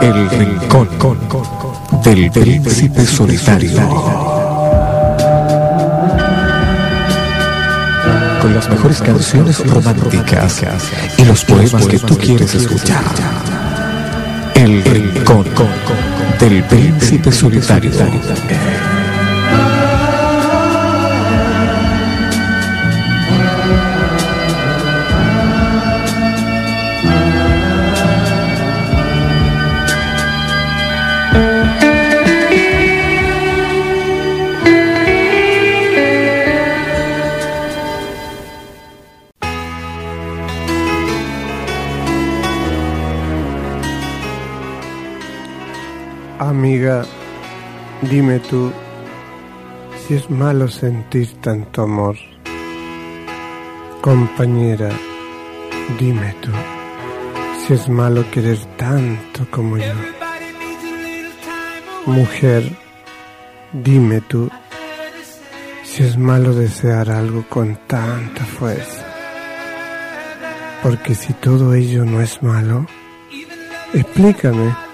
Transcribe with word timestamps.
El 0.00 0.30
rincón 0.30 0.88
del 2.02 2.30
príncipe 2.30 3.04
solitario. 3.04 3.78
Con 8.40 8.54
las 8.54 8.70
mejores 8.70 9.02
canciones 9.02 9.66
románticas 9.66 10.62
y 11.18 11.24
los 11.24 11.44
poemas 11.44 11.86
que 11.86 11.98
tú 11.98 12.16
quieres 12.16 12.54
escuchar. 12.54 13.04
El 14.54 14.82
rincón 14.84 15.44
del 16.38 16.64
príncipe 16.64 17.30
solitario. 17.30 17.90
Amiga, 46.40 47.04
dime 48.00 48.38
tú 48.40 48.72
si 49.98 50.14
es 50.14 50.30
malo 50.30 50.68
sentir 50.68 51.38
tanto 51.42 51.82
amor. 51.82 52.16
Compañera, 54.00 54.88
dime 55.98 56.34
tú 56.40 56.50
si 57.58 57.74
es 57.74 57.90
malo 57.90 58.24
querer 58.30 58.56
tanto 58.78 59.46
como 59.50 59.76
yo. 59.76 59.92
Mujer, 62.06 62.62
dime 63.74 64.22
tú 64.22 64.48
si 65.84 66.04
es 66.04 66.16
malo 66.16 66.54
desear 66.54 67.10
algo 67.10 67.44
con 67.50 67.76
tanta 67.86 68.46
fuerza. 68.46 69.04
Porque 70.82 71.14
si 71.14 71.34
todo 71.34 71.74
ello 71.74 72.06
no 72.06 72.22
es 72.22 72.42
malo, 72.42 72.86
explícame. 73.92 74.89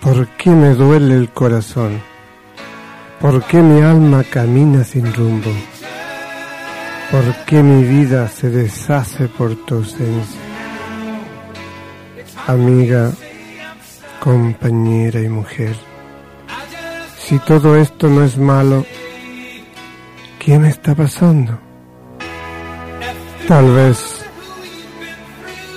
¿Por 0.00 0.28
qué 0.36 0.50
me 0.50 0.74
duele 0.74 1.14
el 1.16 1.30
corazón? 1.30 2.00
¿Por 3.20 3.42
qué 3.44 3.60
mi 3.60 3.80
alma 3.82 4.22
camina 4.22 4.84
sin 4.84 5.12
rumbo? 5.12 5.50
¿Por 7.10 7.34
qué 7.46 7.62
mi 7.62 7.82
vida 7.82 8.28
se 8.28 8.48
deshace 8.48 9.26
por 9.28 9.56
tu 9.64 9.76
ausencia? 9.76 10.40
Amiga, 12.46 13.10
compañera 14.20 15.20
y 15.20 15.28
mujer, 15.28 15.76
si 17.18 17.38
todo 17.40 17.76
esto 17.76 18.08
no 18.08 18.24
es 18.24 18.38
malo, 18.38 18.86
¿qué 20.38 20.58
me 20.58 20.68
está 20.68 20.94
pasando? 20.94 21.58
Tal 23.46 23.70
vez 23.74 24.24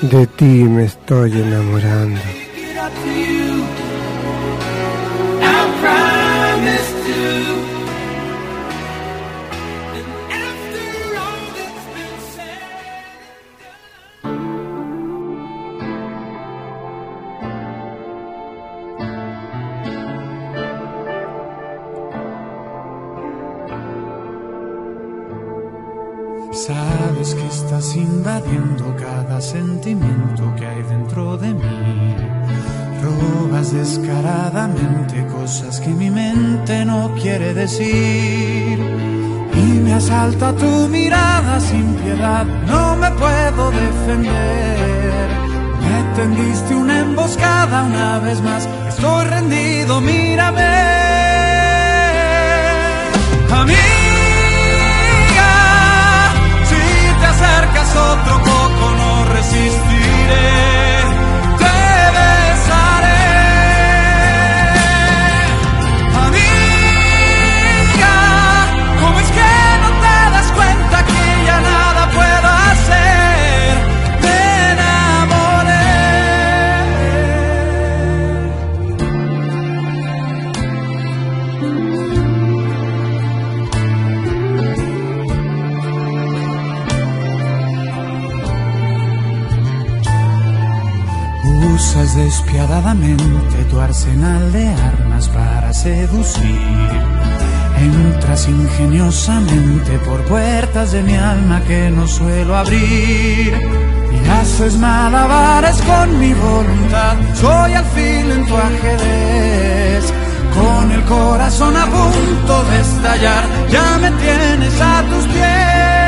de 0.02 0.27
ti 0.27 0.64
me 0.64 0.86
estoy 0.86 1.31
enamorando. 1.31 2.22
Invadiendo 28.21 28.95
cada 28.98 29.42
sentimiento 29.42 30.54
que 30.55 30.67
hay 30.67 30.83
dentro 30.83 31.37
de 31.37 31.55
mí. 31.55 32.15
Robas 33.02 33.73
descaradamente 33.73 35.26
cosas 35.26 35.80
que 35.80 35.89
mi 35.89 36.11
mente 36.11 36.86
no 36.86 37.15
quiere 37.20 37.55
decir. 37.55 38.77
Y 39.55 39.80
me 39.83 39.93
asalta 39.93 40.54
tu 40.54 40.87
mirada 40.87 41.59
sin 41.59 41.95
piedad, 41.95 42.45
no 42.67 42.95
me 42.95 43.09
puedo 43.11 43.71
defender. 43.71 45.27
Me 45.82 46.15
tendiste 46.15 46.76
una 46.76 46.99
emboscada 46.99 47.83
una 47.83 48.20
vez 48.20 48.39
más, 48.42 48.70
estoy 48.88 49.26
rendido, 49.26 49.99
mírame. 49.99 51.11
Tu 93.69 93.79
arsenal 93.79 94.52
de 94.52 94.67
armas 94.67 95.29
para 95.29 95.73
seducir. 95.73 96.91
Entras 97.77 98.49
ingeniosamente 98.49 99.97
por 99.99 100.21
puertas 100.25 100.91
de 100.91 101.02
mi 101.02 101.15
alma 101.15 101.61
que 101.61 101.89
no 101.89 102.05
suelo 102.05 102.55
abrir. 102.55 103.53
Y 104.13 104.29
haces 104.29 104.77
malabares 104.77 105.81
con 105.83 106.19
mi 106.19 106.33
voluntad. 106.33 107.15
Soy 107.33 107.73
al 107.73 107.85
fin 107.85 108.29
en 108.29 108.45
tu 108.45 108.55
ajedrez. 108.57 110.13
Con 110.53 110.91
el 110.91 111.03
corazón 111.03 111.77
a 111.77 111.85
punto 111.85 112.63
de 112.65 112.81
estallar, 112.81 113.43
ya 113.69 113.99
me 114.02 114.11
tienes 114.11 114.81
a 114.81 115.02
tus 115.03 115.25
pies. 115.27 116.01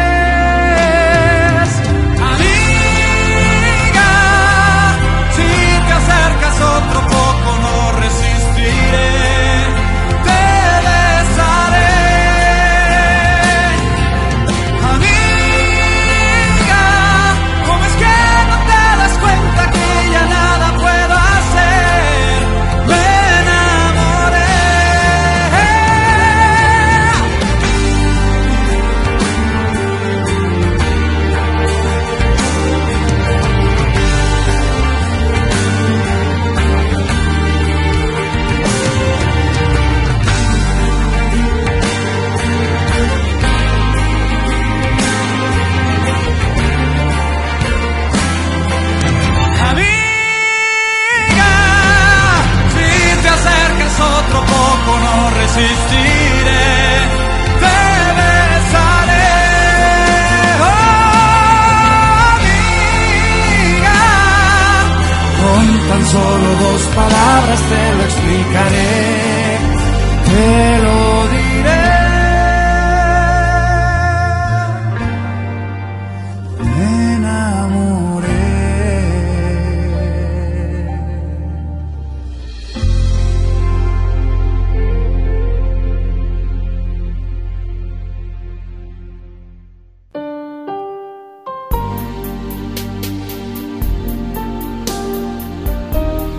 Solo 66.13 66.55
dos 66.59 66.81
palabras 66.95 67.59
te 67.69 67.95
lo 67.95 68.03
explicaré. 68.03 69.32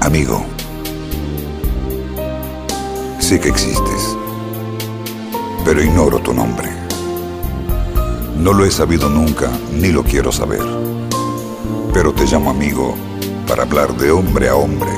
Amigo, 0.05 0.45
sé 3.21 3.41
que 3.41 3.49
existes, 3.49 4.15
pero 5.65 5.83
ignoro 5.83 6.19
tu 6.19 6.35
nombre. 6.35 6.69
No 8.39 8.53
lo 8.53 8.67
he 8.67 8.71
sabido 8.71 9.09
nunca 9.09 9.51
ni 9.73 9.93
lo 9.93 10.05
quiero 10.05 10.31
saber, 10.31 10.61
pero 11.95 12.13
te 12.13 12.27
llamo 12.27 12.51
amigo 12.51 12.95
para 13.49 13.63
hablar 13.63 13.97
de 13.97 14.11
hombre 14.11 14.51
a 14.51 14.57
hombre. 14.57 14.91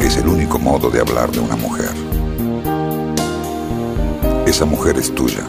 Es 0.00 0.16
el 0.16 0.28
único 0.28 0.58
modo 0.58 0.88
de 0.88 1.00
hablar 1.00 1.30
de 1.30 1.40
una 1.40 1.56
mujer. 1.56 1.90
Esa 4.46 4.64
mujer 4.64 4.96
es 4.96 5.14
tuya, 5.14 5.42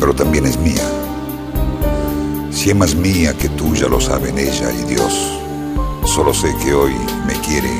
pero 0.00 0.12
también 0.12 0.44
es 0.44 0.58
mía. 0.58 0.90
Si 2.50 2.70
es 2.70 2.76
más 2.76 2.96
mía 2.96 3.32
que 3.32 3.48
tuya, 3.50 3.86
lo 3.86 4.00
saben 4.00 4.36
ella 4.38 4.72
y 4.72 4.82
Dios. 4.92 5.45
Solo 6.16 6.32
sé 6.32 6.56
que 6.56 6.72
hoy 6.72 6.96
me 7.26 7.34
quiere 7.40 7.70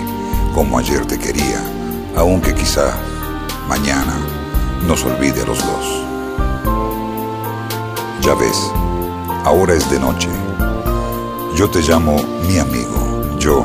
como 0.55 0.79
ayer 0.79 1.07
te 1.07 1.19
quería, 1.19 1.59
aunque 2.19 2.55
quizá 2.55 2.95
mañana 3.67 4.15
nos 4.87 5.03
olvide 5.07 5.41
a 5.41 5.47
los 5.47 5.59
dos. 5.59 6.05
Ya 8.21 8.35
ves, 8.35 8.71
ahora 9.43 9.73
es 9.73 9.91
de 9.91 9.99
noche. 9.99 10.29
Yo 11.55 11.71
te 11.71 11.81
llamo 11.81 12.23
mi 12.47 12.59
amigo, 12.59 13.39
yo 13.39 13.65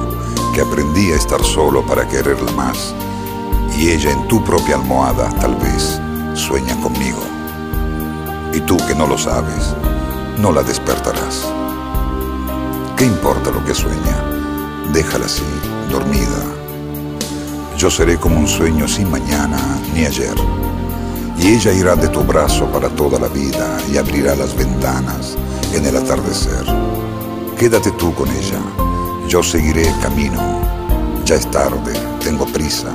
que 0.55 0.61
aprendí 0.61 1.11
a 1.11 1.17
estar 1.17 1.43
solo 1.43 1.85
para 1.85 2.07
quererla 2.07 2.53
más, 2.53 2.95
y 3.77 3.89
ella 3.89 4.11
en 4.11 4.25
tu 4.29 4.41
propia 4.41 4.75
almohada 4.75 5.29
tal 5.41 5.53
vez 5.55 5.99
sueña 6.33 6.79
conmigo. 6.79 7.19
Y 8.53 8.61
tú 8.61 8.77
que 8.87 8.95
no 8.95 9.05
lo 9.05 9.17
sabes, 9.17 9.75
no 10.37 10.53
la 10.53 10.63
despertarás. 10.63 11.45
¿Qué 12.95 13.03
importa 13.03 13.51
lo 13.51 13.65
que 13.65 13.75
sueña? 13.75 14.30
Déjala 14.93 15.25
así, 15.25 15.43
dormida. 15.89 16.43
Yo 17.77 17.89
seré 17.89 18.17
como 18.17 18.39
un 18.39 18.47
sueño 18.47 18.87
sin 18.87 19.09
mañana 19.09 19.57
ni 19.93 20.05
ayer. 20.05 20.35
Y 21.37 21.55
ella 21.55 21.73
irá 21.73 21.95
de 21.95 22.07
tu 22.09 22.21
brazo 22.21 22.65
para 22.67 22.89
toda 22.89 23.19
la 23.19 23.27
vida 23.27 23.77
y 23.91 23.97
abrirá 23.97 24.35
las 24.35 24.55
ventanas 24.55 25.37
en 25.73 25.85
el 25.85 25.97
atardecer. 25.97 26.65
Quédate 27.57 27.91
tú 27.91 28.13
con 28.13 28.29
ella, 28.29 28.59
yo 29.27 29.41
seguiré 29.41 29.87
el 29.87 29.99
camino. 29.99 30.41
Ya 31.25 31.35
es 31.35 31.49
tarde, 31.49 31.93
tengo 32.23 32.45
prisa 32.45 32.89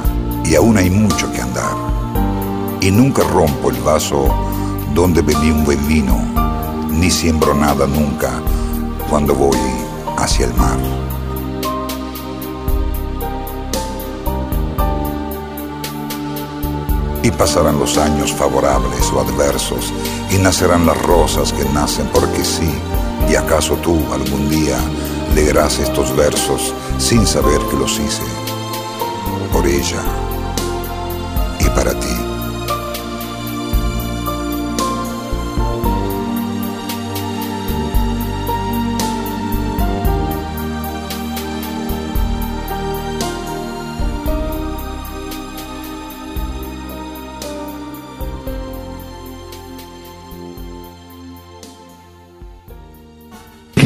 y 0.44 0.54
aún 0.54 0.76
hay 0.76 0.90
mucho 0.90 1.30
que 1.32 1.40
andar. 1.40 1.76
Y 2.80 2.90
nunca 2.90 3.22
rompo 3.24 3.70
el 3.70 3.80
vaso 3.82 4.28
donde 4.94 5.22
bebí 5.22 5.50
un 5.50 5.64
buen 5.64 5.86
vino, 5.88 6.16
ni 6.90 7.10
siembro 7.10 7.54
nada 7.54 7.86
nunca 7.86 8.30
cuando 9.10 9.34
voy 9.34 9.58
hacia 10.18 10.46
el 10.46 10.54
mar. 10.54 11.05
Y 17.26 17.30
pasarán 17.32 17.80
los 17.80 17.98
años 17.98 18.32
favorables 18.32 19.10
o 19.12 19.20
adversos, 19.20 19.92
y 20.30 20.38
nacerán 20.38 20.86
las 20.86 20.96
rosas 21.02 21.52
que 21.52 21.64
nacen 21.70 22.06
porque 22.14 22.44
sí. 22.44 22.72
¿Y 23.28 23.34
acaso 23.34 23.74
tú 23.78 23.98
algún 24.12 24.48
día 24.48 24.78
leerás 25.34 25.80
estos 25.80 26.14
versos 26.14 26.72
sin 26.98 27.26
saber 27.26 27.58
que 27.68 27.78
los 27.78 27.98
hice? 27.98 28.22
Por 29.52 29.66
ella 29.66 30.02
y 31.58 31.68
para 31.70 31.98
ti. 31.98 32.25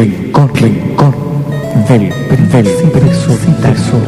Rincón, 0.00 0.48
rincón 0.54 1.14
del, 1.86 2.08
del 2.54 3.14
solitario. 3.14 4.00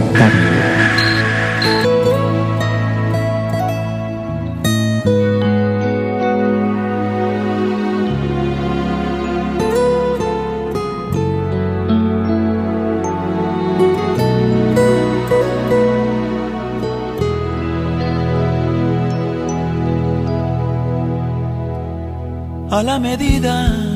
A 22.71 22.83
la 22.83 22.99
medida 22.99 23.92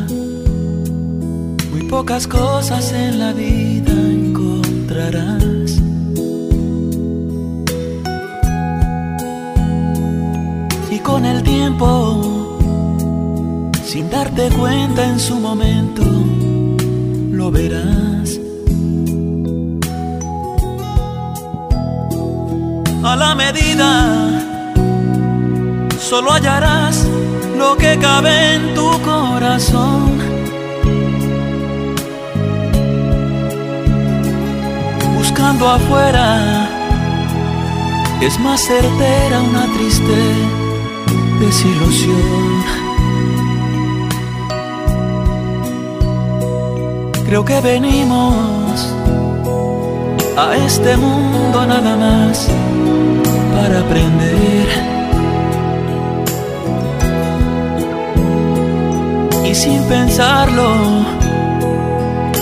pocas 1.88 2.26
cosas 2.26 2.92
en 2.92 3.18
la 3.18 3.32
vida 3.32 3.92
encontrarás. 3.92 5.80
Y 10.90 10.98
con 11.00 11.24
el 11.24 11.42
tiempo, 11.42 12.58
sin 13.84 14.10
darte 14.10 14.48
cuenta 14.50 15.04
en 15.08 15.20
su 15.20 15.36
momento, 15.36 16.02
lo 17.30 17.50
verás. 17.50 18.40
A 23.04 23.16
la 23.16 23.34
medida, 23.34 23.90
solo 26.00 26.32
hallarás 26.32 27.06
lo 27.56 27.76
que 27.76 27.96
cabe 27.98 28.54
en 28.54 28.74
tu 28.74 28.90
corazón 29.02 30.35
afuera 35.54 36.68
es 38.20 38.38
más 38.40 38.60
certera 38.60 39.40
una 39.40 39.72
triste 39.74 40.18
desilusión. 41.40 42.64
Creo 47.26 47.44
que 47.44 47.60
venimos 47.60 48.94
a 50.36 50.56
este 50.56 50.96
mundo 50.96 51.64
nada 51.64 51.96
más 51.96 52.48
para 53.54 53.80
aprender. 53.80 54.68
Y 59.48 59.54
sin 59.54 59.82
pensarlo, 59.84 60.68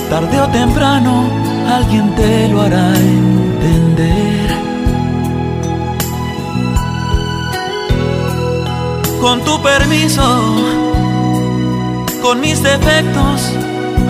tarde 0.09 0.41
o 0.41 0.49
temprano, 0.49 1.44
alguien 1.67 2.15
te 2.15 2.49
lo 2.49 2.63
hará 2.63 2.95
entender. 2.97 4.49
Con 9.21 9.43
tu 9.45 9.63
permiso, 9.63 10.23
con 12.23 12.41
mis 12.41 12.63
defectos, 12.63 13.53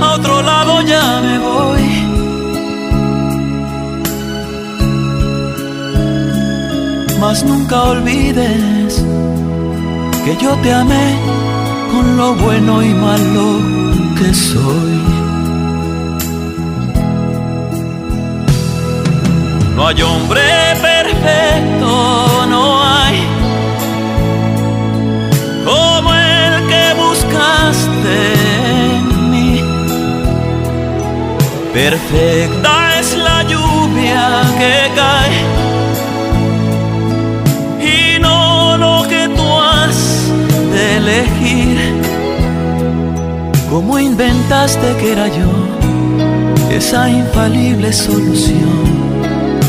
a 0.00 0.14
otro 0.14 0.42
lado 0.42 0.80
ya 0.82 1.20
me 1.23 1.38
voy. 1.38 2.04
Mas 7.20 7.44
nunca 7.44 7.82
olvides 7.84 9.04
que 10.25 10.37
yo 10.42 10.50
te 10.62 10.73
amé 10.73 11.16
con 11.92 12.16
lo 12.16 12.34
bueno 12.34 12.82
y 12.82 12.92
malo 12.92 13.61
que 14.18 14.34
soy. 14.34 15.13
No 19.74 19.88
hay 19.88 20.02
hombre 20.02 20.40
perfecto, 20.80 22.46
no 22.48 22.80
hay 22.84 23.26
como 25.64 26.14
el 26.14 26.68
que 26.68 26.94
buscaste 26.94 28.16
en 28.94 29.30
mí. 29.30 29.60
Perfecta 31.72 33.00
es 33.00 33.16
la 33.16 33.42
lluvia 33.42 34.42
que 34.60 34.94
cae 34.94 35.40
y 37.82 38.20
no 38.20 38.76
lo 38.76 39.08
que 39.08 39.28
tú 39.36 39.42
has 39.60 40.30
de 40.72 40.96
elegir. 40.98 41.76
¿Cómo 43.68 43.98
inventaste 43.98 44.94
que 45.00 45.12
era 45.12 45.26
yo 45.26 45.50
esa 46.70 47.08
infalible 47.10 47.92
solución? 47.92 48.93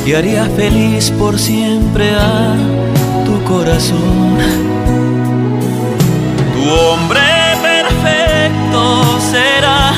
Y 0.05 0.13
haría 0.13 0.45
feliz 0.45 1.09
por 1.11 1.39
siempre 1.39 2.11
a 2.11 2.55
tu 3.25 3.43
corazón. 3.43 4.37
Tu 6.53 6.69
hombre 6.69 7.21
perfecto 7.63 9.19
será 9.31 9.93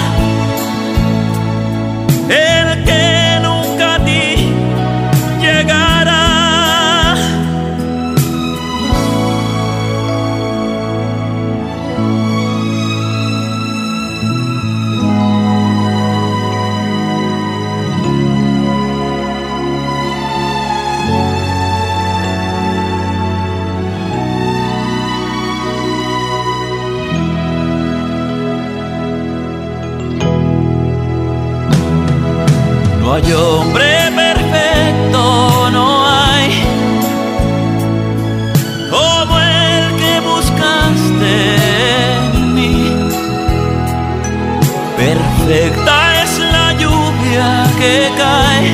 cae 48.15 48.71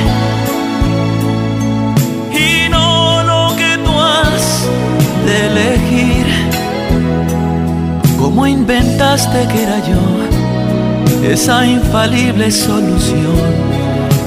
y 2.32 2.68
no 2.68 3.22
lo 3.22 3.56
que 3.56 3.78
tú 3.84 3.92
has 3.98 4.68
de 5.26 5.46
elegir. 5.46 6.26
¿Cómo 8.18 8.46
inventaste 8.46 9.46
que 9.48 9.62
era 9.62 9.78
yo 9.86 11.30
esa 11.30 11.66
infalible 11.66 12.50
solución? 12.50 13.74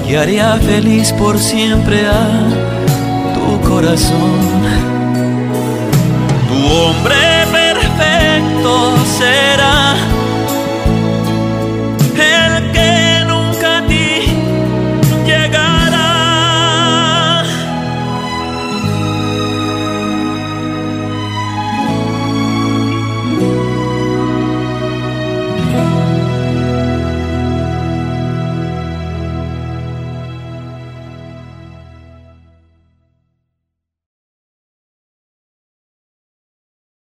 que 0.07 0.17
haría 0.17 0.55
feliz 0.55 1.11
por 1.11 1.37
siempre 1.37 2.07
a 2.07 2.29
tu 3.33 3.69
corazón. 3.69 4.39
Tu 6.47 6.73
hombre 6.73 7.15
perfecto 7.51 8.95
será 9.17 9.95